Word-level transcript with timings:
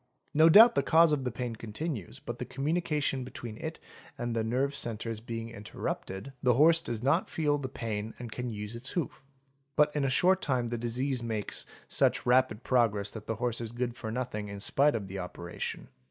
No 0.33 0.49
doubt 0.49 0.73
the 0.73 0.81
cause 0.81 1.11
of 1.11 1.25
the 1.25 1.31
pain 1.31 1.55
continues 1.55 2.17
but 2.17 2.39
the 2.39 2.43
communication 2.45 3.23
between 3.23 3.57
it 3.59 3.77
and 4.17 4.35
the 4.35 4.43
nerve 4.43 4.73
centres 4.73 5.19
being 5.19 5.51
interrupted 5.51 6.33
the 6.41 6.49
| 6.53 6.53
CONCEALING 6.53 6.57
ILLNESSES 6.57 6.57
813 6.57 6.57
horse 6.57 6.81
does 6.81 7.03
not 7.27 7.29
feel 7.29 7.57
the 7.59 7.69
pain 7.69 8.15
and 8.17 8.31
can. 8.31 8.49
use 8.49 8.75
its 8.75 8.89
hoof; 8.89 9.21
but 9.75 9.95
in 9.95 10.03
a 10.03 10.09
short 10.09 10.41
time 10.41 10.69
the 10.69 10.77
disease 10.79 11.21
makes 11.21 11.67
such 11.87 12.25
rapid 12.25 12.63
progress 12.63 13.11
that 13.11 13.27
the 13.27 13.35
horse 13.35 13.61
is 13.61 13.71
good 13.71 13.95
for 13.95 14.09
nothing 14.09 14.49
in 14.49 14.57
© 14.57 14.61
spite 14.63 14.95
of 14.95 15.07
the 15.07 15.19
operation. 15.19 15.87